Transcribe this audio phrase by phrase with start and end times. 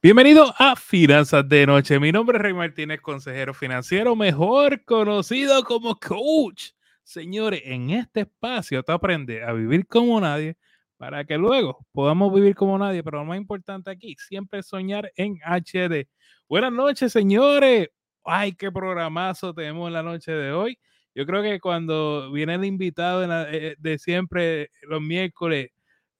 [0.00, 1.98] Bienvenido a Finanzas de Noche.
[1.98, 6.70] Mi nombre es Rey Martínez, consejero financiero, mejor conocido como coach.
[7.02, 10.56] Señores, en este espacio te aprendes a vivir como nadie
[10.98, 13.02] para que luego podamos vivir como nadie.
[13.02, 16.06] Pero lo más importante aquí, siempre soñar en HD.
[16.48, 17.88] Buenas noches, señores.
[18.24, 20.78] Ay, qué programazo tenemos en la noche de hoy.
[21.12, 25.70] Yo creo que cuando viene el invitado eh, de siempre los miércoles,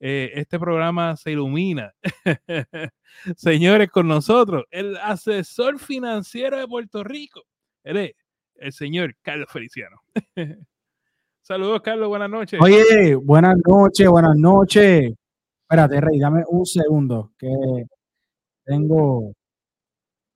[0.01, 1.93] eh, este programa se ilumina.
[3.37, 7.43] Señores, con nosotros, el asesor financiero de Puerto Rico,
[7.83, 10.01] el señor Carlos Feliciano.
[11.43, 12.61] Saludos, Carlos, buenas noches.
[12.63, 15.15] Oye, buenas noches, buenas noches.
[15.63, 17.49] Espérate, Rey, dame un segundo, que
[18.65, 19.33] tengo...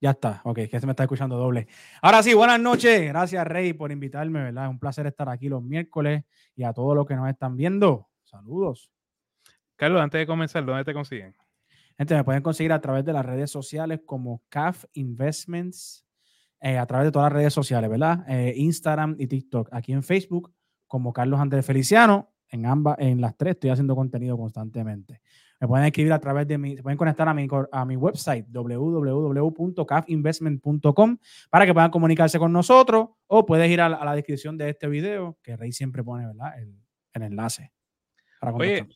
[0.01, 1.69] Ya está, ok, que se me está escuchando doble.
[2.01, 3.07] Ahora sí, buenas noches.
[3.07, 4.65] Gracias, Rey, por invitarme, ¿verdad?
[4.65, 6.25] Es un placer estar aquí los miércoles
[6.57, 8.09] y a todos los que nos están viendo.
[8.25, 8.91] Saludos.
[9.77, 11.35] Carlos, antes de comenzar, ¿dónde te consiguen?
[11.99, 16.05] Gente, me pueden conseguir a través de las redes sociales como CAF Investments,
[16.61, 18.25] eh, a través de todas las redes sociales, ¿verdad?
[18.29, 19.69] Eh, Instagram y TikTok.
[19.73, 20.53] Aquí en Facebook
[20.87, 22.29] como Carlos Andrés Feliciano.
[22.49, 25.23] En ambas, en las tres estoy haciendo contenido constantemente.
[25.59, 28.45] Me pueden escribir a través de mi, se pueden conectar a mi, a mi website
[28.51, 31.17] www.cafinvestment.com
[31.49, 35.39] para que puedan comunicarse con nosotros o puedes ir a la, descripción de este video
[35.43, 36.59] que Rey siempre pone, ¿verdad?
[36.59, 36.77] El,
[37.23, 37.73] enlace.
[38.39, 38.87] Para Oye,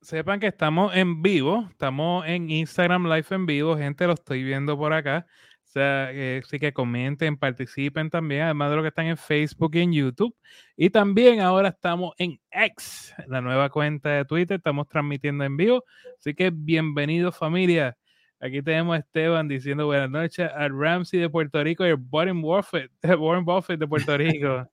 [0.00, 4.76] sepan que estamos en vivo, estamos en Instagram Live en vivo, gente, lo estoy viendo
[4.76, 5.26] por acá.
[5.64, 9.76] O sea, eh, sí que comenten, participen también, además de lo que están en Facebook
[9.76, 10.34] y en YouTube.
[10.76, 15.84] Y también ahora estamos en X, la nueva cuenta de Twitter, estamos transmitiendo en vivo.
[16.18, 17.96] Así que bienvenidos familia.
[18.40, 22.40] Aquí tenemos a Esteban diciendo buenas noches al Ramsey de Puerto Rico y al Warren
[22.40, 24.66] Buffett, Warren Buffett de Puerto Rico.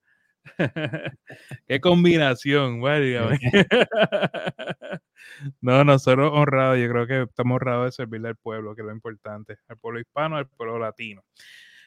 [1.67, 2.81] Qué combinación,
[5.61, 8.93] no, nosotros honrados, yo creo que estamos honrados de servirle al pueblo, que es lo
[8.93, 11.23] importante, al pueblo hispano, al pueblo latino.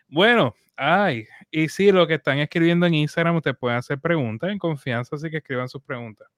[0.08, 4.58] Bueno, ay, y sí, lo que están escribiendo en Instagram, ustedes pueden hacer preguntas en
[4.58, 6.28] confianza, así que escriban sus preguntas.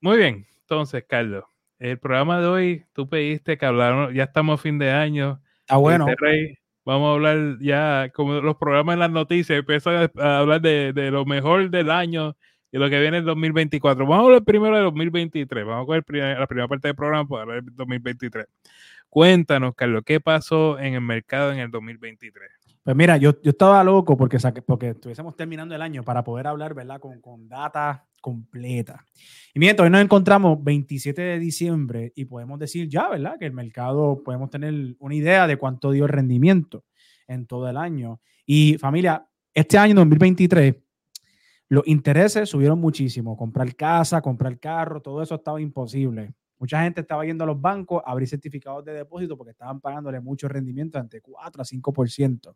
[0.00, 1.44] Muy bien, entonces, Carlos,
[1.78, 5.40] el programa de hoy, tú pediste que habláramos, ya estamos a fin de año.
[5.68, 6.06] Ah, bueno.
[6.08, 10.92] Este Vamos a hablar ya, como los programas en las noticias, empiezan a hablar de,
[10.92, 12.36] de, lo mejor del año
[12.72, 14.04] y lo que viene en 2024.
[14.04, 15.64] Vamos a hablar primero de 2023.
[15.64, 16.04] Vamos a coger
[16.38, 18.46] la primera parte del programa para hablar de 2023.
[19.08, 22.50] Cuéntanos, Carlos, ¿qué pasó en el mercado en el 2023?
[22.82, 26.74] Pues mira, yo, yo estaba loco porque, porque estuviésemos terminando el año para poder hablar,
[26.74, 26.98] ¿verdad?
[26.98, 29.04] Con, con data completa.
[29.52, 33.38] Y mientras hoy nos encontramos 27 de diciembre y podemos decir ya, ¿verdad?
[33.38, 36.86] Que el mercado, podemos tener una idea de cuánto dio el rendimiento
[37.28, 38.22] en todo el año.
[38.46, 40.74] Y familia, este año 2023,
[41.68, 43.36] los intereses subieron muchísimo.
[43.36, 46.32] Comprar casa, comprar carro, todo eso estaba imposible.
[46.58, 50.20] Mucha gente estaba yendo a los bancos a abrir certificados de depósito porque estaban pagándole
[50.20, 52.54] mucho rendimiento, entre 4 a 5%.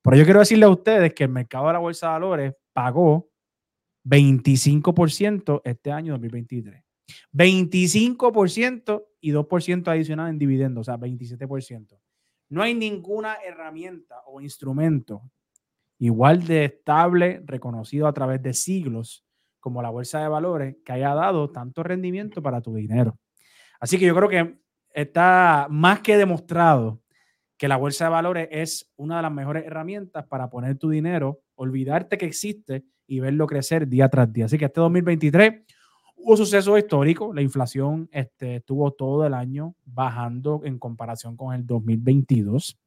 [0.00, 3.28] Pero yo quiero decirle a ustedes que el mercado de la bolsa de valores pagó
[4.08, 6.82] 25% este año 2023.
[7.32, 11.98] 25% y 2% adicional en dividendos, o sea, 27%.
[12.50, 15.22] No hay ninguna herramienta o instrumento
[15.98, 19.24] igual de estable, reconocido a través de siglos,
[19.60, 23.18] como la bolsa de valores, que haya dado tanto rendimiento para tu dinero.
[23.80, 24.58] Así que yo creo que
[24.92, 27.02] está más que demostrado
[27.56, 31.40] que la bolsa de valores es una de las mejores herramientas para poner tu dinero,
[31.56, 34.44] olvidarte que existe y verlo crecer día tras día.
[34.44, 35.64] Así que este 2023
[36.16, 41.66] hubo suceso histórico, la inflación este, estuvo todo el año bajando en comparación con el
[41.66, 42.78] 2022.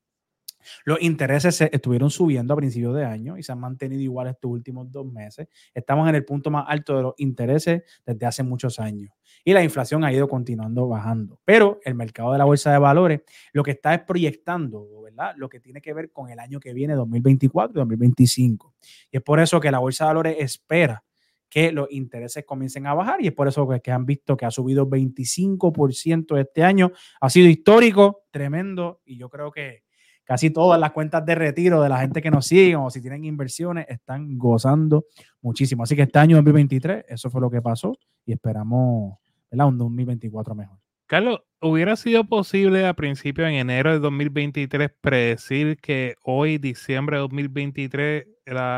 [0.86, 4.52] Los intereses se estuvieron subiendo a principios de año y se han mantenido igual estos
[4.52, 5.48] últimos dos meses.
[5.74, 9.12] Estamos en el punto más alto de los intereses desde hace muchos años
[9.44, 11.40] y la inflación ha ido continuando bajando.
[11.46, 13.22] Pero el mercado de la bolsa de valores
[13.54, 15.01] lo que está es proyectando,
[15.36, 18.74] Lo que tiene que ver con el año que viene, 2024 y 2025.
[19.12, 21.04] Y es por eso que la bolsa de valores espera
[21.50, 24.52] que los intereses comiencen a bajar y es por eso que, han visto que ha
[24.52, 26.92] subido 25% este año.
[27.20, 29.84] Ha sido histórico, tremendo y yo creo que
[30.24, 33.26] casi todas las cuentas de retiro de la gente que nos sigue o si tienen
[33.26, 35.06] inversiones están gozando
[35.42, 35.84] muchísimo.
[35.84, 39.18] Así que este año 2023, eso fue lo que pasó y esperamos
[39.52, 40.80] un 2024 mejor.
[41.12, 47.22] Carlos, ¿hubiera sido posible a principios en enero de 2023 predecir que hoy, diciembre de
[47.24, 48.28] 2023,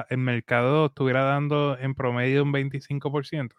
[0.09, 3.51] el mercado estuviera dando en promedio un 25%?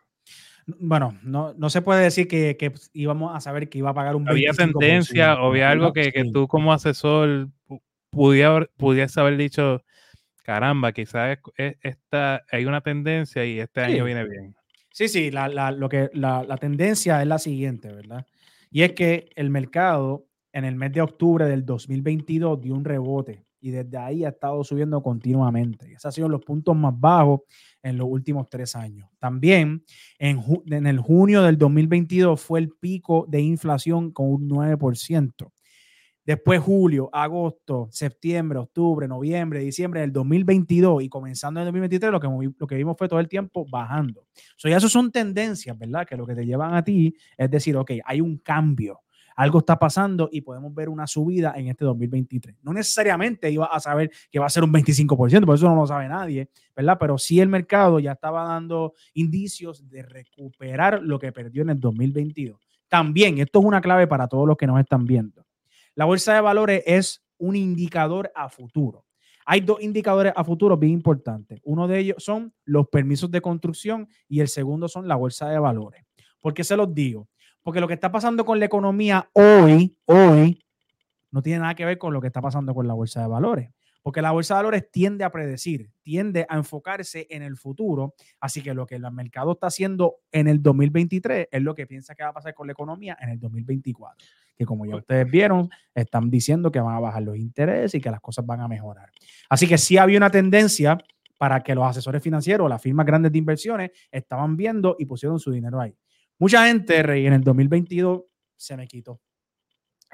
[0.67, 4.27] Bueno, no, no se puede decir que, íbamos a saber que iba a pagar un
[4.27, 4.31] 25%.
[4.33, 7.51] Había tendencia, o había algo que, que, tú como asesor
[8.11, 9.85] pudieras haber dicho,
[10.43, 11.39] caramba, quizás
[11.81, 14.57] esta, hay una tendencia y este año viene bien.
[14.95, 18.27] Sí, sí, la, lo que, la, tendencia es la siguiente, ¿verdad?
[18.75, 23.47] Y es que el mercado en el mes de octubre del 2022 dio un rebote
[23.61, 25.93] y desde ahí ha estado subiendo continuamente.
[25.93, 27.43] Esos han sido los puntos más bajos
[27.85, 29.09] en los últimos tres años.
[29.21, 29.85] También
[30.19, 35.53] en, en el junio del 2022 fue el pico de inflación con un 9%.
[36.27, 42.21] Después julio, agosto, septiembre, octubre, noviembre, diciembre del 2022 y comenzando en el 2023, lo
[42.21, 44.27] que, lo que vimos fue todo el tiempo bajando.
[44.57, 46.07] So, ya son tendencias, ¿verdad?
[46.07, 49.03] Que lo que te llevan a ti es decir, ok, hay un cambio,
[49.37, 52.57] algo está pasando y podemos ver una subida en este 2023.
[52.63, 55.87] No necesariamente iba a saber que va a ser un 25%, por eso no lo
[55.87, 56.97] sabe nadie, ¿verdad?
[56.99, 61.81] Pero sí el mercado ya estaba dando indicios de recuperar lo que perdió en el
[61.81, 62.59] 2022.
[62.89, 65.44] También, esto es una clave para todos los que nos están viendo
[65.95, 69.05] la bolsa de valores es un indicador a futuro.
[69.47, 71.61] Hay dos indicadores a futuro bien importantes.
[71.65, 75.59] Uno de ellos son los permisos de construcción y el segundo son la bolsa de
[75.59, 76.03] valores.
[76.41, 77.29] ¿Por qué se los digo?
[77.63, 80.65] Porque lo que está pasando con la economía hoy, hoy,
[81.31, 83.71] no tiene nada que ver con lo que está pasando con la bolsa de valores
[84.05, 88.61] porque la bolsa de valores tiende a predecir, tiende a enfocarse en el futuro, así
[88.63, 92.23] que lo que el mercado está haciendo en el 2023 es lo que piensa que
[92.23, 94.29] va a pasar con la economía en el 2024,
[94.59, 98.11] que como ya ustedes vieron, están diciendo que van a bajar los intereses y que
[98.11, 99.11] las cosas van a mejorar.
[99.49, 100.99] Así que sí había una tendencia
[101.39, 105.51] para que los asesores financieros, las firmas grandes de inversiones, estaban viendo y pusieron su
[105.51, 105.97] dinero ahí.
[106.39, 108.21] Mucha gente, Rey, en el 2022
[108.55, 109.23] se me quitó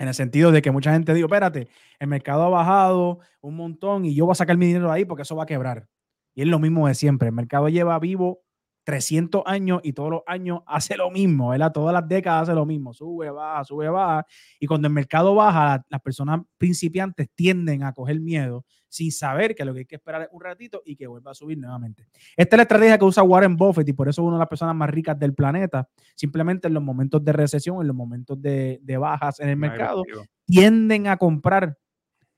[0.00, 1.68] en el sentido de que mucha gente dijo, espérate,
[1.98, 5.22] el mercado ha bajado un montón y yo voy a sacar mi dinero ahí porque
[5.22, 5.88] eso va a quebrar.
[6.34, 7.28] Y es lo mismo de siempre.
[7.28, 8.42] El mercado lleva vivo
[8.90, 11.70] 300 años y todos los años hace lo mismo, ¿verdad?
[11.70, 14.26] Todas las décadas hace lo mismo, sube, baja, sube, baja.
[14.58, 19.64] Y cuando el mercado baja, las personas principiantes tienden a coger miedo sin saber que
[19.64, 22.08] lo que hay que esperar es un ratito y que vuelva a subir nuevamente.
[22.36, 24.48] Esta es la estrategia que usa Warren Buffett y por eso es una de las
[24.48, 25.88] personas más ricas del planeta.
[26.16, 30.02] Simplemente en los momentos de recesión, en los momentos de, bajas en el mercado,
[30.44, 31.78] tienden a comprar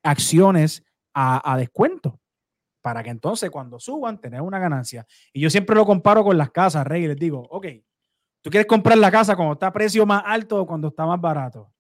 [0.03, 0.85] acciones
[1.15, 2.21] a, a descuento
[2.83, 5.07] para que entonces cuando suban tener una ganancia.
[5.33, 7.67] Y yo siempre lo comparo con las casas, Rey, les digo, ok,
[8.43, 11.21] ¿tú quieres comprar la casa cuando está a precio más alto o cuando está más
[11.21, 11.73] barato?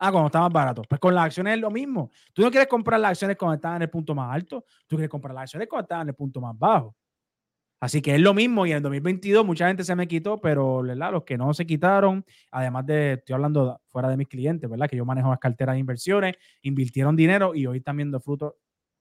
[0.00, 0.82] Ah, cuando está más barato.
[0.88, 2.10] Pues con las acciones es lo mismo.
[2.32, 5.10] Tú no quieres comprar las acciones cuando están en el punto más alto, tú quieres
[5.10, 6.94] comprar las acciones cuando están en el punto más bajo.
[7.80, 10.82] Así que es lo mismo y en el 2022 mucha gente se me quitó, pero
[10.82, 14.88] los que no se quitaron, además de, estoy hablando fuera de mis clientes, ¿verdad?
[14.88, 18.54] Que yo manejo las carteras de inversiones, invirtieron dinero y hoy están viendo frutos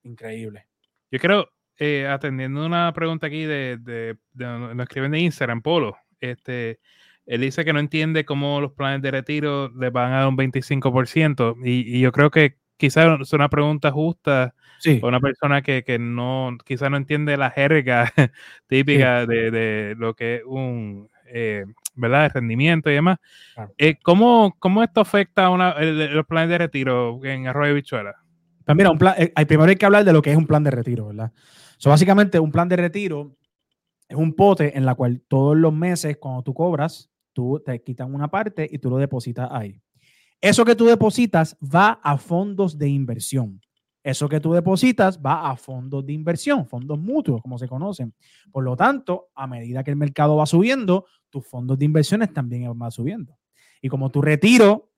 [0.03, 0.63] increíbles.
[1.11, 6.79] Yo creo, eh, atendiendo una pregunta aquí de, de, nos escriben de Instagram, Polo, este,
[7.25, 10.37] él dice que no entiende cómo los planes de retiro le van a dar un
[10.37, 14.99] 25%, y, y yo creo que quizás es una pregunta justa sí.
[15.03, 18.11] una persona que, que no, quizás no entiende la jerga
[18.67, 21.65] típica de, de, lo que es un, eh,
[21.95, 23.17] ¿verdad?, el rendimiento y demás.
[23.77, 28.15] Eh, ¿cómo, ¿cómo, esto afecta a una, los planes de retiro en Arroyo Bichuela?
[28.67, 30.61] Pues mira, un plan, eh, primero hay que hablar de lo que es un plan
[30.61, 31.31] de retiro, ¿verdad?
[31.77, 33.37] So, básicamente, un plan de retiro
[34.09, 38.13] es un pote en la cual todos los meses, cuando tú cobras, tú te quitan
[38.13, 39.81] una parte y tú lo depositas ahí.
[40.41, 43.61] Eso que tú depositas va a fondos de inversión.
[44.03, 48.13] Eso que tú depositas va a fondos de inversión, fondos mutuos, como se conocen.
[48.51, 52.77] Por lo tanto, a medida que el mercado va subiendo, tus fondos de inversiones también
[52.77, 53.37] van subiendo.
[53.81, 54.91] Y como tu retiro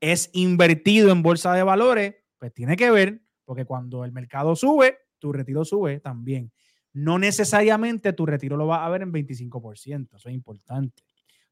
[0.00, 4.98] es invertido en bolsa de valores, pues tiene que ver, porque cuando el mercado sube,
[5.18, 6.52] tu retiro sube también.
[6.92, 11.02] No necesariamente tu retiro lo va a ver en 25%, eso es importante,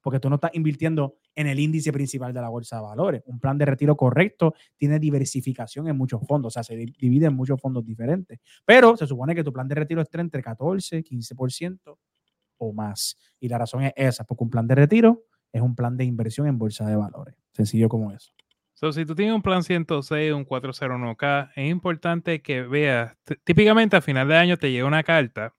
[0.00, 3.22] porque tú no estás invirtiendo en el índice principal de la bolsa de valores.
[3.26, 7.34] Un plan de retiro correcto tiene diversificación en muchos fondos, o sea, se divide en
[7.34, 11.98] muchos fondos diferentes, pero se supone que tu plan de retiro esté entre 14, 15%
[12.58, 13.18] o más.
[13.40, 16.46] Y la razón es esa, porque un plan de retiro es un plan de inversión
[16.46, 18.32] en bolsa de valores, sencillo como eso
[18.90, 24.26] si tú tienes un plan 106, un 401k, es importante que veas, típicamente a final
[24.26, 25.54] de año te llega una carta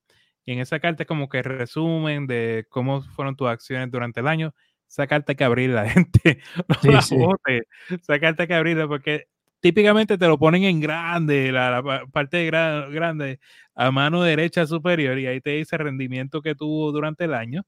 [0.46, 4.28] y en esa carta es como que resumen de cómo fueron tus acciones durante el
[4.28, 4.54] año.
[4.90, 6.40] Esa carta hay que abrirla, gente.
[6.68, 7.16] No la sí.
[7.90, 9.28] Esa carta hay que abrirla porque
[9.62, 13.40] típicamente te lo ponen en grande, la, parte grande,
[13.74, 17.64] a mano derecha superior y ahí te dice el rendimiento que tuvo durante el año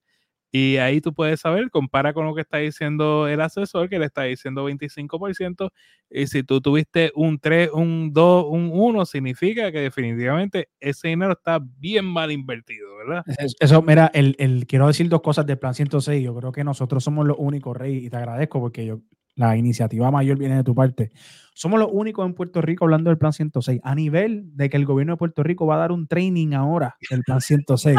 [0.51, 4.05] y ahí tú puedes saber, compara con lo que está diciendo el asesor, que le
[4.05, 5.69] está diciendo 25%,
[6.09, 11.33] y si tú tuviste un 3, un 2, un 1, significa que definitivamente ese dinero
[11.33, 13.23] está bien mal invertido, ¿verdad?
[13.59, 16.23] Eso, mira, el, el, quiero decir dos cosas del plan 106.
[16.23, 19.01] Yo creo que nosotros somos los únicos, Rey, y te agradezco porque yo,
[19.35, 21.11] la iniciativa mayor viene de tu parte.
[21.53, 24.85] Somos los únicos en Puerto Rico hablando del plan 106, a nivel de que el
[24.85, 27.97] gobierno de Puerto Rico va a dar un training ahora del plan 106.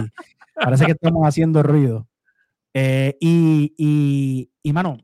[0.55, 2.09] Parece que estamos haciendo ruido.
[2.79, 4.99] Eh, y, y, y, mano,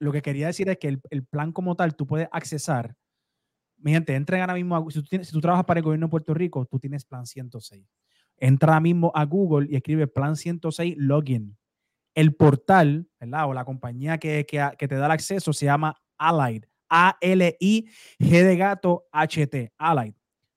[0.00, 2.96] lo que quería decir es que el, el plan como tal, tú puedes accesar.
[3.78, 6.06] Mi gente, entren ahora mismo, a- si tú, tienes- si tú trabajas para el gobierno
[6.06, 7.86] de Puerto Rico, tú tienes plan 106.
[8.38, 11.56] Entra ahora mismo a Google y escribe plan 106 login.
[12.14, 13.48] El portal, ¿verdad?
[13.48, 16.64] O la compañía que, que, que te da el acceso se llama Allied.
[16.88, 17.88] A-L-I-G
[18.44, 19.72] de gato H-T.
[19.78, 20.14] Allied.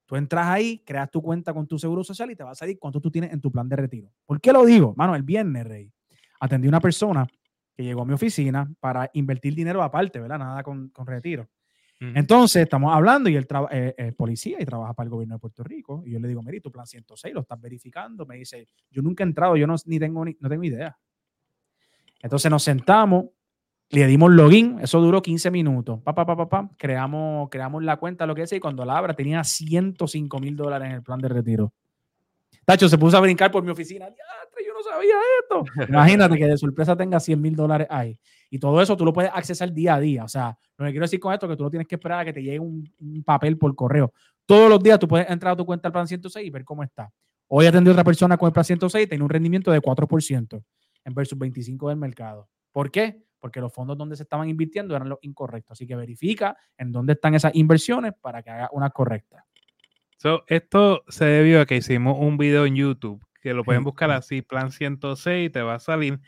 [0.07, 2.79] Tú entras ahí, creas tu cuenta con tu seguro social y te va a salir
[2.79, 4.11] cuánto tú tienes en tu plan de retiro.
[4.25, 4.93] ¿Por qué lo digo?
[4.97, 5.91] Mano, el viernes, Rey,
[6.39, 7.27] atendí a una persona
[7.75, 10.39] que llegó a mi oficina para invertir dinero aparte, ¿verdad?
[10.39, 11.47] Nada con, con retiro.
[12.01, 15.63] Entonces, estamos hablando y él eh, es policía y trabaja para el gobierno de Puerto
[15.65, 16.01] Rico.
[16.05, 18.25] Y yo le digo, mira, ¿y tu plan 106 lo estás verificando.
[18.25, 20.97] Me dice, yo nunca he entrado, yo no, ni tengo, ni, no tengo idea.
[22.21, 23.25] Entonces nos sentamos,
[23.89, 25.99] le dimos login, eso duró 15 minutos.
[26.01, 29.43] Pa, pa, pa, creamos, creamos la cuenta, lo que sea, y cuando la abra tenía
[29.43, 31.73] 105 mil dólares en el plan de retiro.
[32.63, 34.07] Tacho se puso a brincar por mi oficina.
[34.89, 35.87] "Diatre, yo no sabía esto.
[35.89, 38.17] Imagínate que de sorpresa tenga 100 mil dólares ahí.
[38.49, 40.23] Y todo eso tú lo puedes accesar día a día.
[40.23, 42.19] O sea, lo que quiero decir con esto es que tú no tienes que esperar
[42.19, 44.11] a que te llegue un, un papel por correo.
[44.45, 46.83] Todos los días tú puedes entrar a tu cuenta al plan 106 y ver cómo
[46.83, 47.11] está.
[47.47, 50.63] Hoy atendí a otra persona con el plan 106 y tenía un rendimiento de 4%
[51.05, 52.49] en versus 25 del mercado.
[52.71, 53.23] ¿Por qué?
[53.39, 55.73] Porque los fondos donde se estaban invirtiendo eran los incorrectos.
[55.73, 59.45] Así que verifica en dónde están esas inversiones para que haga una correcta.
[60.17, 64.09] So, esto se debió a que hicimos un video en YouTube, que lo pueden buscar
[64.09, 64.15] sí.
[64.15, 66.19] así, plan 106, te va a salir,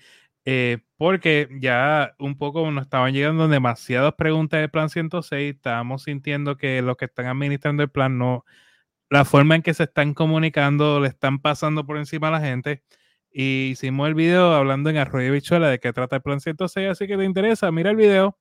[0.46, 6.58] eh, porque ya un poco nos estaban llegando demasiadas preguntas de plan 106, estábamos sintiendo
[6.58, 8.46] que los que están administrando el plan no,
[9.10, 12.84] la forma en que se están comunicando, le están pasando por encima a la gente.
[13.34, 17.08] Y hicimos el video hablando en Arroyo Bichuela de qué trata el plan 106, así
[17.08, 18.38] que te interesa, mira el video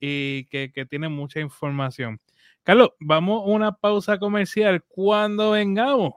[0.00, 2.20] y que, que tiene mucha información.
[2.62, 4.84] Carlos, vamos a una pausa comercial.
[4.88, 6.14] Cuando vengamos,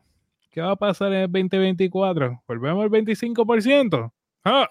[0.50, 2.44] ¿qué va a pasar en el 2024?
[2.48, 4.12] ¿Volvemos al 25%?
[4.46, 4.68] Ah,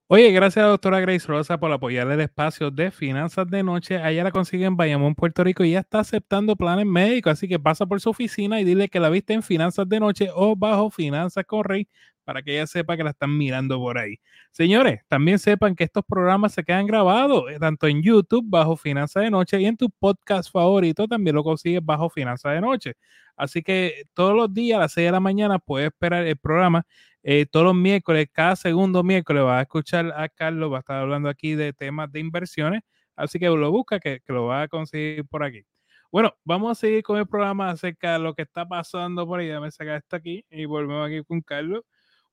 [0.08, 3.98] Oye, gracias a doctora Grace Rosa por apoyar el espacio de finanzas de noche.
[3.98, 7.34] Allá la consigue en Bayamón, Puerto Rico y ya está aceptando planes médicos.
[7.34, 10.30] Así que pasa por su oficina y dile que la viste en finanzas de noche
[10.34, 11.88] o bajo finanzas con Rey
[12.24, 14.20] para que ella sepa que la están mirando por ahí.
[14.52, 19.24] Señores, también sepan que estos programas se quedan grabados eh, tanto en YouTube bajo finanzas
[19.24, 22.94] de noche y en tu podcast favorito también lo consigues bajo finanzas de noche.
[23.38, 26.86] Así que todos los días a las 6 de la mañana puedes esperar el programa
[27.24, 30.98] eh, todos los miércoles, cada segundo miércoles vas a escuchar a Carlos, va a estar
[31.02, 32.82] hablando aquí de temas de inversiones,
[33.16, 35.64] así que lo busca, que, lo va a conseguir por aquí.
[36.12, 39.48] Bueno, vamos a seguir con el programa acerca de lo que está pasando por ahí.
[39.48, 41.84] Déjame sacar esto aquí y volvemos aquí con Carlos.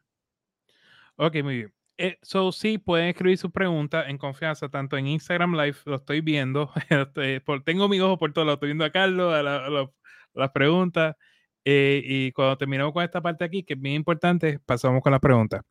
[1.17, 1.75] Ok, muy bien.
[1.99, 6.23] Eh, so, sí, pueden escribir sus preguntas en confianza, tanto en Instagram Live, lo estoy
[6.23, 9.71] viendo, este, tengo mis ojos por todo lado, estoy viendo a Carlos, a, la- a
[9.71, 9.91] la-
[10.35, 11.15] las preguntas,
[11.65, 15.21] eh, y cuando terminamos con esta parte aquí, que es bien importante, pasamos con las
[15.21, 15.63] preguntas.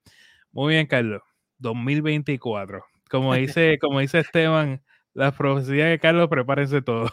[0.51, 1.21] Muy bien, Carlos,
[1.59, 2.83] 2024.
[3.09, 4.81] Como dice, como dice Esteban,
[5.13, 7.09] la profecía de Carlos, prepárense todo.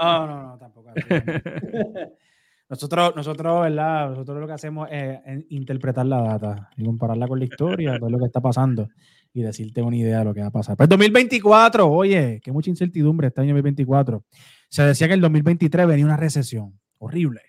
[0.00, 0.92] No, no, no, tampoco.
[2.70, 4.10] Nosotros, nosotros, ¿verdad?
[4.10, 8.18] Nosotros lo que hacemos es interpretar la data y compararla con la historia, ver lo
[8.18, 8.90] que está pasando
[9.32, 10.76] y decirte una idea de lo que va a pasar.
[10.76, 14.22] Pues 2024, oye, que mucha incertidumbre este año 2024.
[14.68, 17.40] Se decía que el 2023 venía una recesión horrible,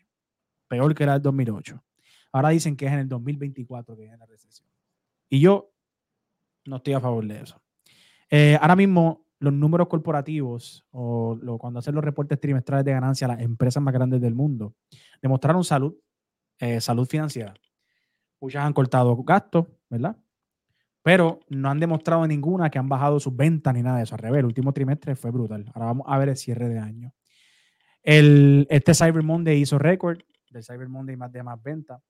[0.70, 1.84] peor que la del 2008.
[2.32, 4.70] Ahora dicen que es en el 2024 que viene la recesión.
[5.28, 5.74] Y yo
[6.66, 7.62] no estoy a favor de eso.
[8.30, 13.30] Eh, ahora mismo, los números corporativos o cuando hacen los reportes trimestrales de ganancia a
[13.30, 14.76] las empresas más grandes del mundo
[15.22, 15.96] demostraron salud,
[16.60, 17.54] eh, salud financiera.
[18.40, 20.18] Muchas han cortado gastos, ¿verdad?
[21.02, 24.16] Pero no han demostrado ninguna que han bajado sus ventas ni nada de eso.
[24.16, 25.66] Al revés, el último trimestre fue brutal.
[25.74, 27.14] Ahora vamos a ver el cierre de año.
[28.04, 30.20] El, este Cyber Monday hizo récord
[30.52, 32.02] del Cyber Monday más de más ventas.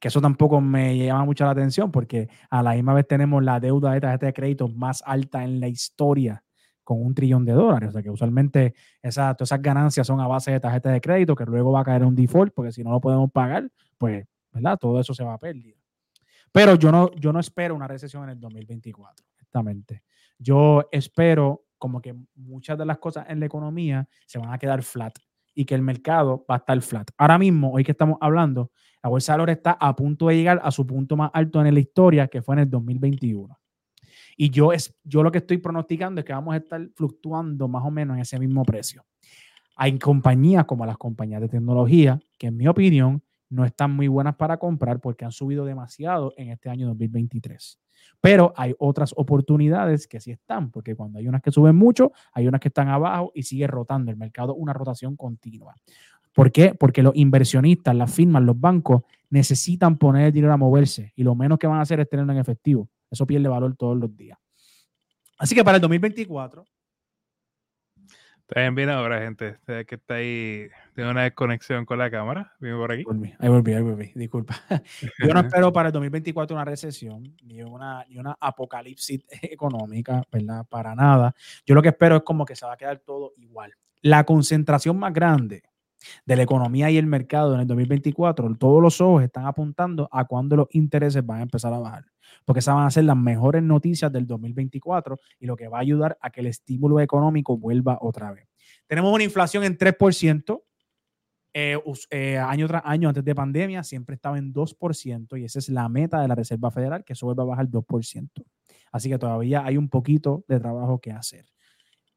[0.00, 3.58] Que eso tampoco me llama mucho la atención porque a la misma vez tenemos la
[3.58, 6.44] deuda de tarjeta de crédito más alta en la historia
[6.84, 7.90] con un trillón de dólares.
[7.90, 11.34] O sea que usualmente esa, todas esas ganancias son a base de tarjetas de crédito
[11.34, 13.68] que luego va a caer un default porque si no lo podemos pagar,
[13.98, 14.78] pues, ¿verdad?
[14.78, 15.76] Todo eso se va a perder.
[16.52, 20.02] Pero yo no, yo no espero una recesión en el 2024, exactamente.
[20.38, 24.82] Yo espero como que muchas de las cosas en la economía se van a quedar
[24.82, 25.18] flat
[25.58, 27.10] y que el mercado va a estar flat.
[27.18, 28.70] Ahora mismo, hoy que estamos hablando,
[29.02, 31.74] la bolsa de valores está a punto de llegar a su punto más alto en
[31.74, 33.58] la historia, que fue en el 2021.
[34.36, 37.84] Y yo, es, yo lo que estoy pronosticando es que vamos a estar fluctuando más
[37.84, 39.04] o menos en ese mismo precio.
[39.74, 44.36] Hay compañías como las compañías de tecnología que en mi opinión no están muy buenas
[44.36, 47.78] para comprar porque han subido demasiado en este año 2023.
[48.20, 52.46] Pero hay otras oportunidades que sí están, porque cuando hay unas que suben mucho, hay
[52.48, 55.74] unas que están abajo y sigue rotando el mercado, una rotación continua.
[56.32, 56.74] ¿Por qué?
[56.74, 61.34] Porque los inversionistas, las firmas, los bancos necesitan poner el dinero a moverse y lo
[61.34, 62.88] menos que van a hacer es tenerlo en efectivo.
[63.10, 64.38] Eso pierde valor todos los días.
[65.38, 66.64] Así que para el 2024.
[68.48, 69.58] Está bien, ahora, gente.
[69.66, 72.54] que está ahí, tiene una desconexión con la cámara.
[72.58, 73.04] Viene por aquí.
[73.38, 74.12] Ahí volví, ahí volví.
[74.14, 74.56] Disculpa.
[75.18, 80.64] Yo no espero para el 2024 una recesión ni una, ni una apocalipsis económica, ¿verdad?
[80.66, 81.34] Para nada.
[81.66, 83.74] Yo lo que espero es como que se va a quedar todo igual.
[84.00, 85.64] La concentración más grande
[86.26, 90.24] de la economía y el mercado en el 2024, todos los ojos están apuntando a
[90.24, 92.04] cuándo los intereses van a empezar a bajar
[92.44, 95.80] porque esas van a ser las mejores noticias del 2024 y lo que va a
[95.80, 98.48] ayudar a que el estímulo económico vuelva otra vez.
[98.86, 100.62] Tenemos una inflación en 3%.
[101.54, 101.78] Eh,
[102.10, 105.88] eh, año tras año antes de pandemia siempre estaba en 2% y esa es la
[105.88, 108.44] meta de la Reserva Federal, que eso vuelva a bajar 2%.
[108.92, 111.46] Así que todavía hay un poquito de trabajo que hacer.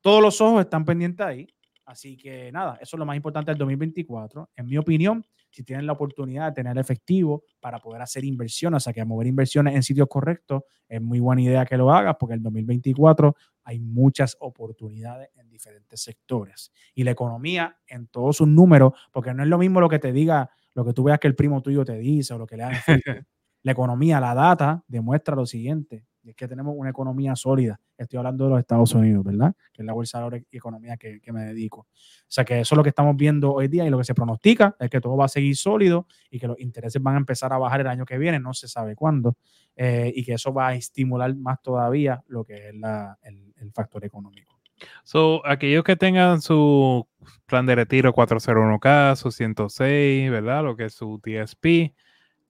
[0.01, 1.47] Todos los ojos están pendientes ahí.
[1.85, 4.49] Así que nada, eso es lo más importante del 2024.
[4.55, 8.79] En mi opinión, si tienen la oportunidad de tener efectivo para poder hacer inversiones, o
[8.79, 12.33] sea, que mover inversiones en sitios correctos, es muy buena idea que lo hagas porque
[12.33, 16.71] en el 2024 hay muchas oportunidades en diferentes sectores.
[16.93, 20.11] Y la economía en todos sus números, porque no es lo mismo lo que te
[20.11, 22.63] diga, lo que tú veas que el primo tuyo te dice o lo que le
[22.63, 22.71] da
[23.63, 27.79] La economía, la data, demuestra lo siguiente y es que tenemos una economía sólida.
[27.97, 29.55] Estoy hablando de los Estados Unidos, ¿verdad?
[29.73, 31.81] Que es la bolsa de y economía que, que, me dedico.
[31.81, 31.87] O
[32.27, 34.75] sea que eso es lo que estamos viendo hoy día y lo que se pronostica
[34.79, 37.57] es que todo va a seguir sólido y que los intereses van a empezar a
[37.57, 39.35] bajar el año que viene, no se sabe cuándo,
[39.75, 44.03] eh, y que eso va a estimular más todavía lo que es la, el, factor
[44.03, 44.59] económico.
[45.03, 47.07] So, aquellos que tengan su
[47.45, 50.63] plan de retiro 401k, su 106, ¿verdad?
[50.63, 51.93] Lo que es su TSP,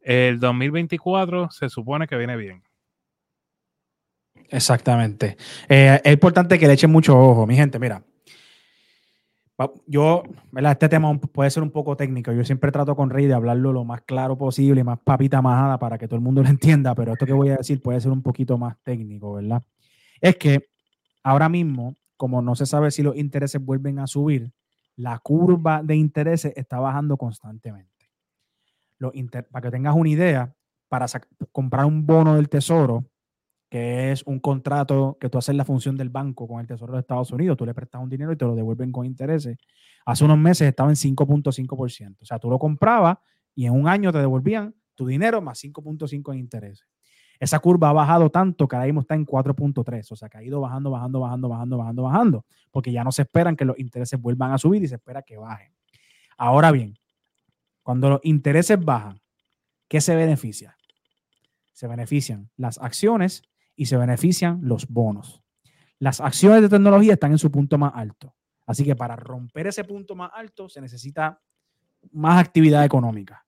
[0.01, 2.63] el 2024 se supone que viene bien.
[4.51, 5.37] Exactamente.
[5.67, 7.79] Eh, es importante que le echen mucho ojo, mi gente.
[7.79, 8.03] Mira,
[9.85, 10.73] yo, ¿verdad?
[10.73, 12.31] Este tema puede ser un poco técnico.
[12.31, 15.97] Yo siempre trato con Rey de hablarlo lo más claro posible más papita majada para
[15.97, 18.21] que todo el mundo lo entienda, pero esto que voy a decir puede ser un
[18.21, 19.63] poquito más técnico, ¿verdad?
[20.19, 20.67] Es que
[21.23, 24.51] ahora mismo, como no se sabe si los intereses vuelven a subir,
[24.95, 27.89] la curva de intereses está bajando constantemente.
[29.51, 30.53] para que tengas una idea,
[30.87, 31.05] para
[31.51, 33.05] comprar un bono del tesoro,
[33.71, 36.99] que es un contrato que tú haces la función del banco con el Tesoro de
[36.99, 37.55] Estados Unidos.
[37.55, 39.57] Tú le prestas un dinero y te lo devuelven con intereses.
[40.05, 42.17] Hace unos meses estaba en 5.5%.
[42.19, 43.17] O sea, tú lo comprabas
[43.55, 46.85] y en un año te devolvían tu dinero más 5.5 en intereses.
[47.39, 50.11] Esa curva ha bajado tanto que ahora mismo está en 4.3.
[50.11, 52.45] O sea, ha ido bajando, bajando, bajando, bajando, bajando, bajando.
[52.71, 55.37] Porque ya no se esperan que los intereses vuelvan a subir y se espera que
[55.37, 55.71] bajen.
[56.35, 56.99] Ahora bien,
[57.83, 59.21] cuando los intereses bajan,
[59.87, 60.75] ¿qué se beneficia?
[61.71, 63.43] Se benefician las acciones
[63.81, 65.41] y se benefician los bonos.
[65.97, 68.35] Las acciones de tecnología están en su punto más alto.
[68.67, 71.41] Así que para romper ese punto más alto se necesita
[72.11, 73.43] más actividad económica.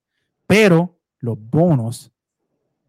[0.48, 2.12] Pero los bonos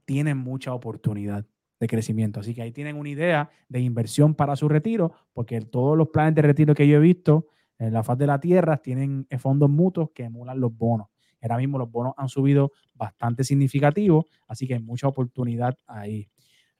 [0.07, 1.45] tienen mucha oportunidad
[1.79, 2.41] de crecimiento.
[2.41, 6.37] Así que ahí tienen una idea de inversión para su retiro, porque todos los planes
[6.37, 10.13] de retiro que yo he visto en la faz de la tierra tienen fondos mutuos
[10.15, 11.09] que emulan los bonos.
[11.43, 16.31] Ahora mismo los bonos han subido bastante significativo, así que hay mucha oportunidad ahí.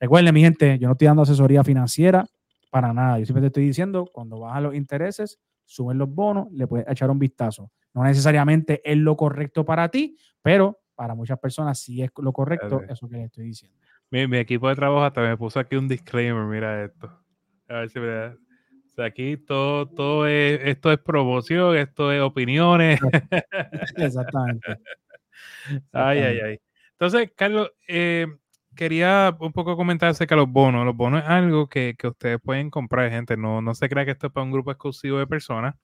[0.05, 2.27] Recuerden, mi gente, yo no estoy dando asesoría financiera
[2.69, 3.17] para nada.
[3.17, 7.09] Yo siempre te estoy diciendo, cuando bajan los intereses, suben los bonos, le puedes echar
[7.09, 7.71] un vistazo.
[7.91, 12.83] No necesariamente es lo correcto para ti, pero para muchas personas sí es lo correcto,
[12.87, 13.75] eso que le estoy diciendo.
[14.11, 17.11] Mi, equipo de trabajo hasta me puso aquí un disclaimer, mira esto.
[17.67, 18.37] A ver si me O
[18.95, 22.99] sea, aquí todo, todo es, esto es promoción, esto es opiniones.
[23.97, 24.77] Exactamente.
[25.91, 26.59] Ay, ay, ay.
[26.91, 28.27] Entonces, Carlos, eh,
[28.75, 30.85] quería un poco comentar acerca de los bonos.
[30.85, 33.37] Los bonos es algo que, ustedes pueden comprar, gente.
[33.37, 35.75] No, no se crea que esto es para un grupo exclusivo de personas.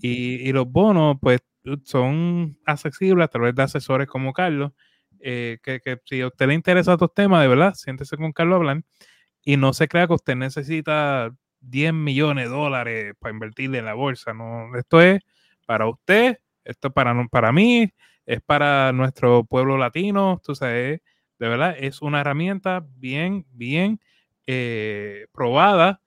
[0.00, 1.40] y, los bonos, pues,
[1.84, 4.72] son accesibles a través de asesores como Carlos.
[5.20, 8.56] Eh, que, si a usted le interesa estos temas, de verdad, siéntese con Carlos a
[8.56, 8.82] hablar.
[9.44, 13.94] Y no se crea que usted necesita 10 millones de dólares para invertir en la
[13.94, 14.32] bolsa.
[14.34, 15.20] No, esto es
[15.66, 17.92] para usted, esto es para, para mí,
[18.26, 21.00] es para nuestro pueblo latino, tú sabes,
[21.40, 23.98] de verdad, es una herramienta bien, bien
[24.46, 26.02] eh, probada.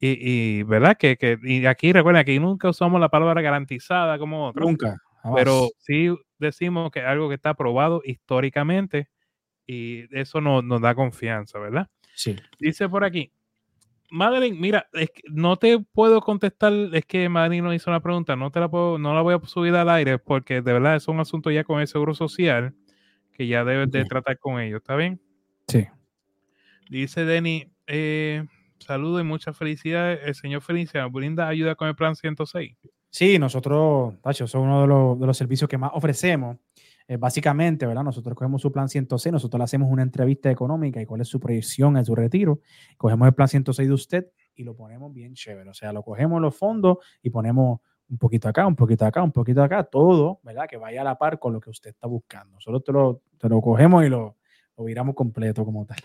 [0.00, 4.64] Y, verdad que, que y aquí recuerden aquí nunca usamos la palabra garantizada como otro.
[4.64, 4.96] Nunca.
[5.34, 9.08] Pero sí decimos que algo que está probado históricamente
[9.66, 11.88] y eso nos, nos da confianza, ¿verdad?
[12.14, 12.36] Sí.
[12.58, 13.32] Dice por aquí,
[14.10, 18.36] Madeline, mira, es que no te puedo contestar, es que Madeline nos hizo una pregunta,
[18.36, 21.08] no te la puedo, no la voy a subir al aire porque de verdad es
[21.08, 22.74] un asunto ya con el seguro social
[23.38, 25.20] que ya debes de tratar con ellos, ¿está bien?
[25.68, 25.86] Sí.
[26.90, 28.44] Dice Denny, eh,
[28.80, 30.18] saludo y muchas felicidades.
[30.24, 32.76] El señor Feliciano brinda ayuda con el plan 106.
[33.10, 36.56] Sí, nosotros, Tacho, son uno de los, de los servicios que más ofrecemos.
[37.06, 38.02] Eh, básicamente, ¿verdad?
[38.02, 41.38] Nosotros cogemos su plan 106, nosotros le hacemos una entrevista económica y cuál es su
[41.38, 42.60] proyección en su retiro.
[42.96, 45.70] Cogemos el plan 106 de usted y lo ponemos bien chévere.
[45.70, 49.32] O sea, lo cogemos los fondos y ponemos un poquito acá, un poquito acá, un
[49.32, 50.66] poquito acá, todo, ¿verdad?
[50.68, 52.54] Que vaya a la par con lo que usted está buscando.
[52.54, 54.36] Nosotros te lo, te lo cogemos y lo,
[54.76, 55.98] lo viramos completo como tal.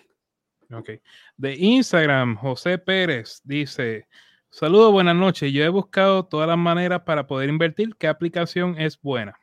[0.71, 0.89] Ok.
[1.37, 4.07] De Instagram, José Pérez dice,
[4.49, 5.51] saludos, buenas noches.
[5.53, 7.95] Yo he buscado todas las maneras para poder invertir.
[7.95, 9.35] ¿Qué aplicación es buena?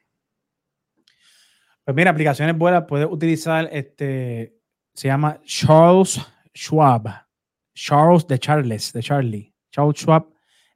[1.85, 4.55] Pues mira, aplicaciones buenas, puedes utilizar este,
[4.95, 6.21] se llama Charles
[6.55, 7.27] Schwab.
[7.75, 9.55] Charles de Charles, de Charlie.
[9.71, 10.27] Charles Schwab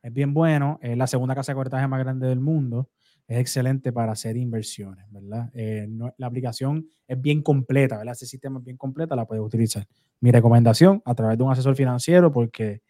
[0.05, 2.91] es bien bueno, es la segunda casa de cortaje más grande del mundo.
[3.27, 5.51] Es excelente para hacer inversiones, ¿verdad?
[5.55, 5.89] Eh,
[6.19, 8.13] la aplicación es bien completa, ¿verdad?
[8.13, 9.87] Ese sistema es bien completa, la puedes utilizar.
[10.21, 12.83] Mi recomendación, a través de un asesor financiero, porque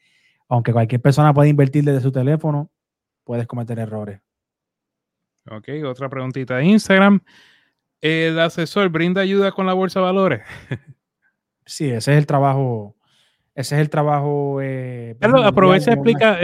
[0.48, 2.70] aunque cualquier persona puede invertir desde su teléfono,
[3.22, 4.20] puedes cometer errores.
[5.48, 7.20] Ok, otra preguntita de Instagram
[8.04, 10.42] el asesor brinda ayuda con la bolsa de valores.
[11.64, 12.96] sí, ese es el trabajo.
[13.54, 14.60] Ese es el trabajo.
[14.60, 16.38] Eh, aprovecha y explica,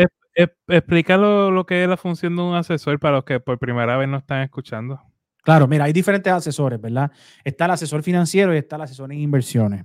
[0.68, 4.08] explica lo, que es la función de un asesor para los que por primera vez
[4.08, 5.00] no están escuchando.
[5.42, 7.10] Claro, mira, hay diferentes asesores, ¿verdad?
[7.42, 9.84] Está el asesor financiero y está el asesor en inversiones.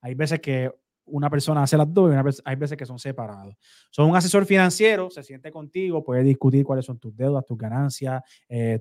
[0.00, 0.70] Hay veces que
[1.04, 3.54] una persona hace las dos y hay veces que son separados.
[3.90, 8.22] Son un asesor financiero, se siente contigo, puede discutir cuáles son tus deudas, tus ganancias,
[8.48, 8.80] eh,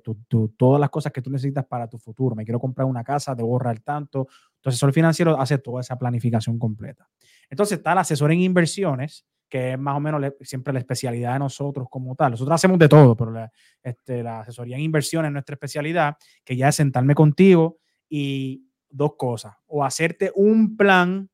[0.58, 2.36] todas las cosas que tú necesitas para tu futuro.
[2.36, 4.28] Me quiero comprar una casa, debo ahorrar tanto.
[4.62, 7.08] Tu asesor financiero hace toda esa planificación completa.
[7.50, 11.40] Entonces está el asesor en inversiones, que es más o menos siempre la especialidad de
[11.40, 12.32] nosotros como tal.
[12.32, 13.52] Nosotros hacemos de todo, pero la,
[13.84, 17.78] este, la asesoría en inversiones es nuestra especialidad, que ya es sentarme contigo
[18.10, 21.30] y dos cosas, o hacerte un plan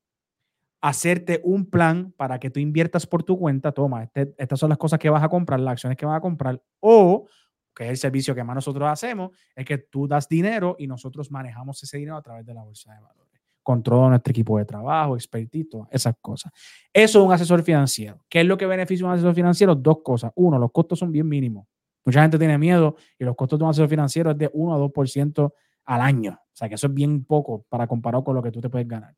[0.80, 4.78] hacerte un plan para que tú inviertas por tu cuenta, toma, este, estas son las
[4.78, 7.26] cosas que vas a comprar, las acciones que vas a comprar, o
[7.74, 11.32] que es el servicio que más nosotros hacemos, es que tú das dinero y nosotros
[11.32, 13.27] manejamos ese dinero a través de la bolsa de valores,
[13.68, 16.50] con todo nuestro equipo de trabajo, expertito, esas cosas.
[16.90, 18.24] Eso es un asesor financiero.
[18.26, 19.74] ¿Qué es lo que beneficia un asesor financiero?
[19.74, 20.32] Dos cosas.
[20.36, 21.66] Uno, los costos son bien mínimos.
[22.02, 24.78] Mucha gente tiene miedo y los costos de un asesor financiero es de 1 a
[24.78, 25.52] 2%
[25.84, 26.32] al año.
[26.32, 28.88] O sea que eso es bien poco para comparar con lo que tú te puedes
[28.88, 29.14] ganar.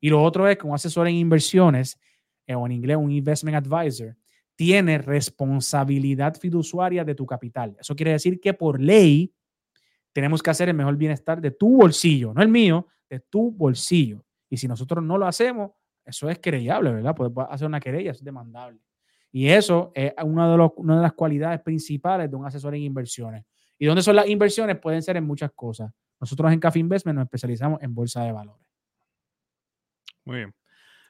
[0.00, 2.00] Y lo otro es que un asesor en inversiones,
[2.46, 4.16] eh, o en inglés un investment advisor,
[4.56, 7.76] tiene responsabilidad fiduciaria de tu capital.
[7.78, 9.30] Eso quiere decir que por ley
[10.12, 14.24] tenemos que hacer el mejor bienestar de tu bolsillo, no el mío, de tu bolsillo.
[14.48, 15.72] Y si nosotros no lo hacemos,
[16.04, 17.14] eso es querellable, ¿verdad?
[17.14, 18.80] Puede hacer una querella, es demandable.
[19.32, 23.44] Y eso es una de, una de las cualidades principales de un asesor en inversiones.
[23.78, 24.78] ¿Y dónde son las inversiones?
[24.78, 25.92] Pueden ser en muchas cosas.
[26.18, 28.66] Nosotros en Café Investment nos especializamos en bolsa de valores.
[30.24, 30.54] Muy bien.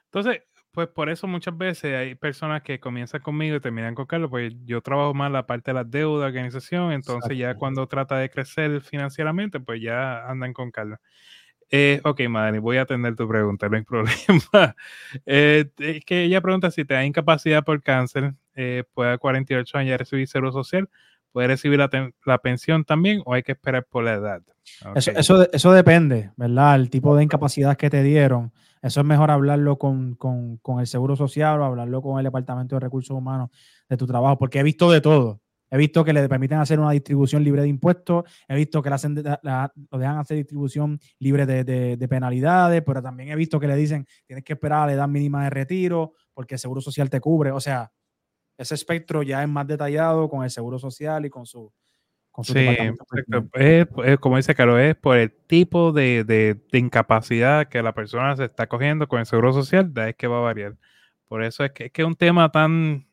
[0.05, 4.29] Entonces, pues por eso muchas veces hay personas que comienzan conmigo y terminan con Carlos,
[4.29, 8.29] pues yo trabajo más la parte de las deudas, organización, entonces ya cuando trata de
[8.29, 10.99] crecer financieramente, pues ya andan con Carlos.
[11.73, 14.75] Eh, ok, Madani, voy a atender tu pregunta, no hay problema.
[15.25, 19.77] Eh, es que ella pregunta si te da incapacidad por cáncer, eh, puede a 48
[19.77, 20.89] años recibir seguro social,
[21.31, 24.41] puede recibir la, pensión también o hay que esperar por la edad.
[24.95, 26.75] Eso, eso, eso, depende, ¿verdad?
[26.75, 28.51] El tipo de incapacidad que te dieron.
[28.81, 30.17] Eso es mejor hablarlo con,
[30.79, 33.49] el Seguro Social o hablarlo con el Departamento de Recursos Humanos
[33.87, 35.39] de tu trabajo, porque he visto de todo.
[35.69, 38.95] He visto que le permiten hacer una distribución libre de impuestos, he visto que le
[38.95, 44.05] hacen, lo dejan hacer distribución libre de, penalidades, pero también he visto que le dicen
[44.25, 47.51] tienes que esperar a la edad mínima de retiro porque el Seguro Social te cubre.
[47.51, 47.89] O sea,
[48.57, 51.71] ese espectro ya es más detallado con el Seguro Social y con su,
[52.43, 52.67] sí,
[53.53, 53.87] Es,
[54.19, 59.07] como dice Carlos, es por el tipo de, incapacidad que la persona se está cogiendo
[59.07, 60.77] con el seguro social, es que va a variar.
[61.27, 63.07] Por eso es que es que un tema tan.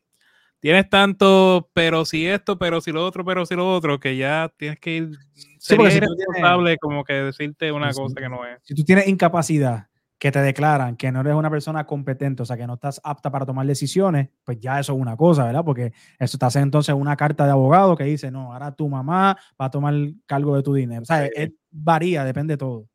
[0.61, 4.53] Tienes tanto, pero si esto, pero si lo otro, pero si lo otro, que ya
[4.57, 5.11] tienes que ir.
[5.35, 8.59] Sí, sería irresponsable como que decirte una cosa que no es.
[8.65, 9.88] Si tú tienes incapacidad
[10.19, 13.31] que te declaran que no eres una persona competente, o sea, que no estás apta
[13.31, 15.65] para tomar decisiones, pues ya eso es una cosa, ¿verdad?
[15.65, 19.39] Porque eso te hace entonces una carta de abogado que dice, no, ahora tu mamá
[19.61, 19.95] va a tomar
[20.27, 21.03] cargo de tu dinero.
[21.03, 22.89] O sea, es, varía, depende de todo.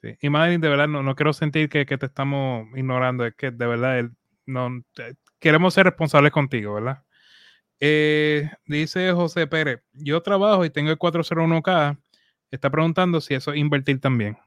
[0.00, 0.16] Sí.
[0.20, 3.50] Y Madeline, de verdad, no, no quiero sentir que, que, te estamos ignorando, es que
[3.50, 4.10] de verdad
[4.46, 4.82] no,
[5.38, 7.02] queremos ser responsables contigo, ¿verdad?
[7.78, 11.98] Eh, dice José Pérez, yo trabajo y tengo el 401k,
[12.50, 14.38] está preguntando si eso es invertir también.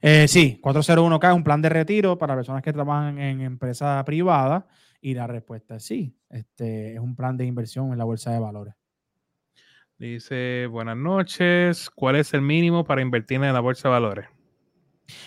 [0.00, 4.66] Eh, sí, 401k es un plan de retiro para personas que trabajan en empresa privada
[5.00, 6.16] y la respuesta es sí.
[6.30, 8.74] Este es un plan de inversión en la bolsa de valores.
[9.98, 14.26] Dice, buenas noches, ¿cuál es el mínimo para invertir en la bolsa de valores?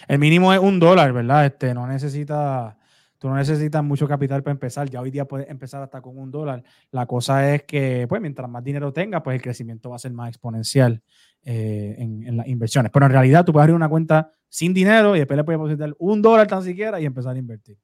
[0.08, 1.46] El mínimo es un dólar, ¿verdad?
[1.46, 2.78] Este, no necesita,
[3.26, 4.88] tú no necesitas mucho capital para empezar.
[4.88, 6.64] Ya hoy día puedes empezar hasta con un dólar.
[6.92, 10.14] La cosa es que, pues, mientras más dinero tengas, pues el crecimiento va a ser
[10.14, 11.02] más exponencial.
[11.44, 12.92] Eh, en, las inversiones.
[12.92, 15.96] Pero en realidad tú puedes abrir una cuenta sin dinero y después le puedes depositar
[15.98, 17.78] un dólar tan siquiera y empezar a invertir.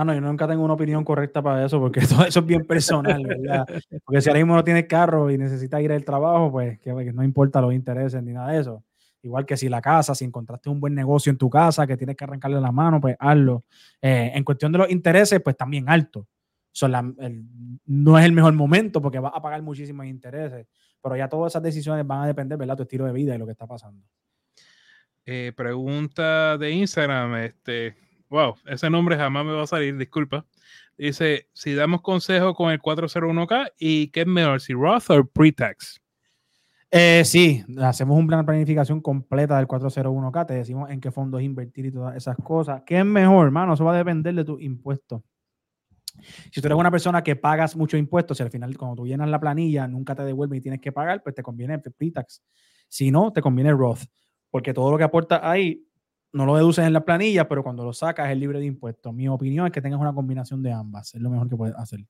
[0.00, 2.64] Ah, no, yo nunca tengo una opinión correcta para eso, porque todo eso es bien
[2.66, 3.66] personal, ¿verdad?
[4.02, 7.22] Porque si ahora mismo no tienes carro y necesitas ir al trabajo, pues que, no
[7.22, 8.82] importa los intereses ni nada de eso.
[9.22, 12.16] Igual que si la casa, si encontraste un buen negocio en tu casa que tienes
[12.16, 13.64] que arrancarle la mano, pues hazlo.
[14.00, 16.26] Eh, en cuestión de los intereses, pues también alto.
[17.84, 20.66] no es el mejor momento porque vas a pagar muchísimos intereses,
[21.02, 22.78] pero ya todas esas decisiones van a depender, ¿verdad?
[22.78, 24.02] Tu estilo de vida y lo que está pasando.
[25.26, 27.94] Eh, pregunta de Instagram, este,
[28.30, 30.46] wow, ese nombre jamás me va a salir, disculpa.
[30.96, 36.00] Dice, si damos consejo con el 401k y qué es mejor, si Roth o pre-tax.
[36.92, 41.40] Eh, sí, hacemos un plan de planificación completa del 401k, te decimos en qué fondos
[41.40, 42.82] invertir y todas esas cosas.
[42.84, 43.74] ¿Qué es mejor, hermano?
[43.74, 45.22] Eso va a depender de tus impuestos.
[46.50, 49.28] Si tú eres una persona que pagas muchos impuestos y al final cuando tú llenas
[49.28, 52.42] la planilla nunca te devuelven y tienes que pagar, pues te conviene pre-tax.
[52.88, 54.02] Si no, te conviene Roth,
[54.50, 55.86] porque todo lo que aporta ahí
[56.32, 59.12] no lo deduces en la planilla, pero cuando lo sacas es libre de impuestos.
[59.12, 61.14] Mi opinión es que tengas una combinación de ambas.
[61.14, 62.00] Es lo mejor que puedes hacer.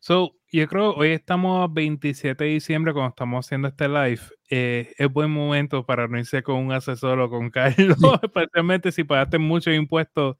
[0.00, 4.20] So, yo creo hoy estamos a 27 de diciembre cuando estamos haciendo este live.
[4.50, 9.38] Eh, es buen momento para reunirse con un asesor o con Carlos, especialmente si pagaste
[9.38, 10.36] muchos impuestos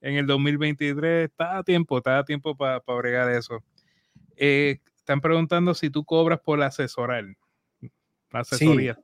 [0.00, 1.30] en el 2023.
[1.30, 3.62] Está a tiempo, está a tiempo para bregar eso.
[4.36, 7.24] Eh, están preguntando si tú cobras por asesorar.
[8.30, 9.00] La asesoría sí.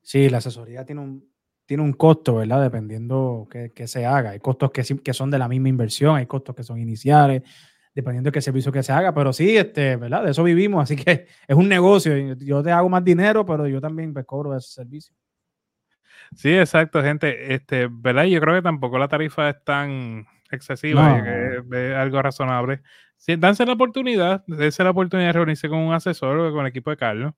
[0.00, 1.28] Sí, la asesoría tiene un,
[1.68, 2.62] tiene un costo, ¿verdad?
[2.62, 4.30] Dependiendo que, se haga.
[4.30, 7.42] Hay costos que, que son de la misma inversión, hay costos que son iniciales,
[7.94, 10.24] dependiendo de qué servicio que se haga, pero sí, este, ¿verdad?
[10.24, 12.16] De eso vivimos, así que es un negocio.
[12.38, 15.14] Yo te hago más dinero, pero yo también me cobro ese servicio.
[16.34, 17.52] Sí, exacto, gente.
[17.52, 18.24] Este, ¿verdad?
[18.24, 22.80] Yo creo que tampoco la tarifa es tan excesiva, es, algo razonable.
[23.18, 26.68] Sí, danse la oportunidad, dense la oportunidad de reunirse con un asesor o con el
[26.68, 27.34] equipo de Carlos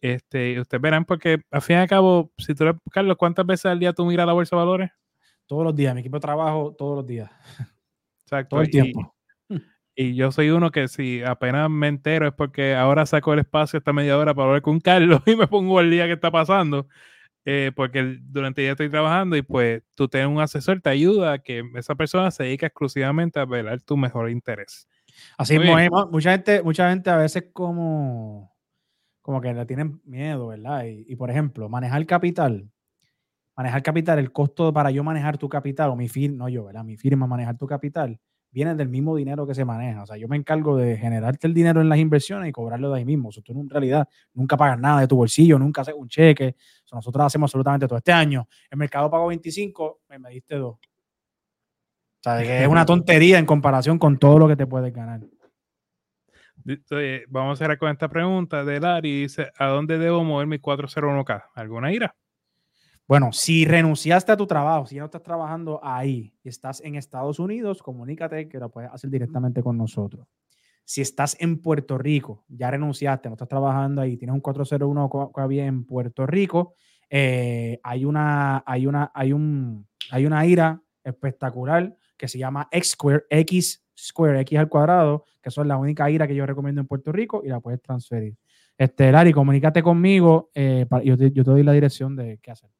[0.00, 3.78] este, ustedes verán, porque al fin y al cabo, si tú Carlos, ¿cuántas veces al
[3.78, 4.90] día tú miras la bolsa de valores?
[5.46, 7.30] Todos los días, mi equipo de trabajo todos los días.
[8.22, 8.56] Exacto.
[8.56, 9.14] Todo el tiempo.
[9.94, 13.78] Y, yo soy uno que si apenas me entero es porque ahora saco el espacio
[13.78, 16.86] esta media hora para hablar con Carlos y me pongo al día que está pasando.
[17.48, 21.34] Eh, porque durante el día estoy trabajando y pues tú tienes un asesor, te ayuda
[21.34, 24.88] a que esa persona se dedique exclusivamente a velar tu mejor interés.
[25.38, 28.55] Así es, mucha gente, mucha gente a veces como
[29.26, 30.84] como que le tienen miedo, ¿verdad?
[30.86, 32.70] Y, por ejemplo, manejar capital,
[33.56, 36.84] manejar capital, el costo para yo manejar tu capital, o mi firma, no yo, ¿verdad?
[36.84, 38.20] Mi firma manejar tu capital,
[38.52, 40.04] viene del mismo dinero que se maneja.
[40.04, 42.98] O sea, yo me encargo de generarte el dinero en las inversiones y cobrarlo de
[42.98, 43.30] ahí mismo.
[43.30, 46.54] O sea, tú en realidad nunca pagas nada de tu bolsillo, nunca haces un cheque.
[46.84, 47.98] O sea, nosotros hacemos absolutamente todo.
[47.98, 50.76] Este año, el mercado pagó 25, me diste dos.
[50.76, 55.20] O sea, es una tontería en comparación con todo lo que te puedes ganar.
[57.28, 59.22] Vamos a cerrar con esta pregunta de Larry.
[59.22, 61.44] Dice, ¿a dónde debo mover mi 401k?
[61.54, 62.14] ¿Alguna ira?
[63.08, 67.38] Bueno, si renunciaste a tu trabajo, si no estás trabajando ahí y estás en Estados
[67.38, 70.26] Unidos, comunícate que lo puedes hacer directamente con nosotros.
[70.84, 75.32] Si estás en Puerto Rico, ya renunciaste, no estás trabajando ahí, tienes un 401 co-
[75.36, 76.74] había en Puerto Rico,
[77.08, 82.90] eh, hay, una, hay, una, hay, un, hay una ira espectacular que se llama X
[82.90, 86.86] Square, X Square, X al cuadrado, que son la única ira que yo recomiendo en
[86.86, 88.36] Puerto Rico y la puedes transferir.
[88.76, 92.70] Este, Lari, comunícate conmigo, eh, yo, te, yo te doy la dirección de qué hacer.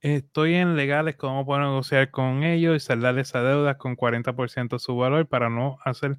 [0.00, 4.78] Estoy en legales, cómo puedo negociar con ellos y saldar esa deuda con 40% de
[4.78, 6.18] su valor para no hacer...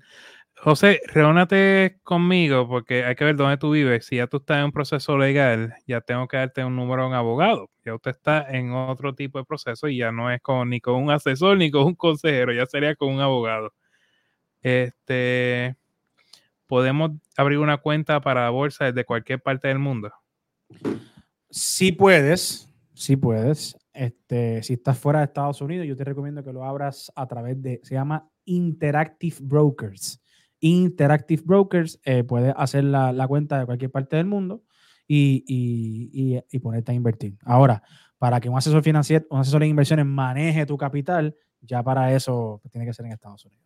[0.61, 4.05] José, reúnate conmigo porque hay que ver dónde tú vives.
[4.05, 7.07] Si ya tú estás en un proceso legal, ya tengo que darte un número de
[7.07, 7.69] un abogado.
[7.85, 10.95] Ya usted está en otro tipo de proceso y ya no es con, ni con
[10.95, 13.73] un asesor ni con un consejero, ya sería con un abogado.
[14.61, 15.77] Este,
[16.67, 20.11] podemos abrir una cuenta para bolsa desde cualquier parte del mundo.
[21.49, 23.77] Si puedes, si puedes.
[23.93, 27.61] Este, si estás fuera de Estados Unidos, yo te recomiendo que lo abras a través
[27.61, 30.21] de, se llama Interactive Brokers.
[30.59, 34.63] Interactive Brokers, eh, puedes hacer la, la cuenta de cualquier parte del mundo
[35.07, 37.37] y, y- y- y ponerte a invertir.
[37.43, 37.81] Ahora,
[38.17, 42.59] para que un asesor financiero, un asesor de inversiones maneje tu capital, ya para eso
[42.61, 43.65] pues, tiene que ser en Estados Unidos.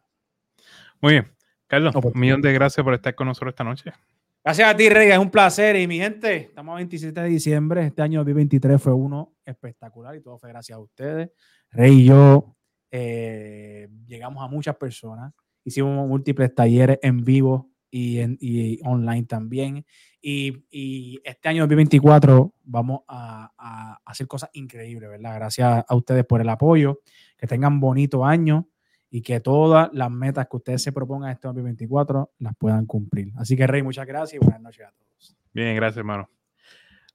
[1.02, 1.32] Muy bien.
[1.68, 3.92] Carlos, No, pues, un millón de gracias por estar con nosotros esta noche.
[4.44, 5.76] Gracias a ti, Rey, es un placer.
[5.78, 7.86] Y mi gente, estamos a 27 de diciembre.
[7.86, 11.30] Este año 2023 fue uno espectacular y todo fue gracias a ustedes.
[11.72, 12.56] Rey y yo
[12.92, 15.34] eh, llegamos a muchas personas.
[15.64, 19.86] Hicimos múltiples talleres en vivo y, en, y online también.
[20.22, 25.36] Y, y este año 2024 vamos a, a hacer cosas increíbles, ¿verdad?
[25.36, 27.02] Gracias a ustedes por el apoyo.
[27.38, 28.70] Que tengan bonito año
[29.14, 33.32] y que todas las metas que ustedes se propongan este 2024 las puedan cumplir.
[33.36, 35.38] Así que, Rey, muchas gracias y buenas noches a todos.
[35.54, 36.28] Bien, gracias, hermano.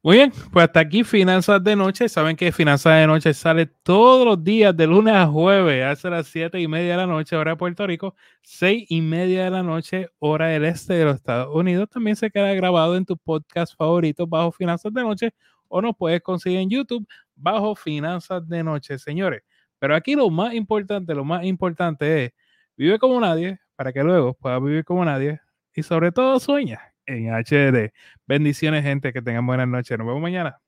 [0.04, 2.08] Muy bien, pues hasta aquí Finanzas de Noche.
[2.08, 6.28] Saben que Finanzas de Noche sale todos los días de lunes a jueves, hace las
[6.28, 9.62] siete y media de la noche, hora de Puerto Rico, seis y media de la
[9.64, 11.88] noche, hora del este de los Estados Unidos.
[11.90, 15.34] También se queda grabado en tu podcast favorito bajo Finanzas de Noche
[15.66, 19.42] o nos puedes conseguir en YouTube bajo Finanzas de Noche, señores.
[19.80, 22.32] Pero aquí lo más importante, lo más importante es
[22.76, 25.40] vive como nadie para que luego puedas vivir como nadie
[25.74, 27.92] y sobre todo sueña en HD.
[28.26, 29.12] Bendiciones, gente.
[29.12, 29.98] Que tengan buenas noches.
[29.98, 30.60] Nos vemos mañana.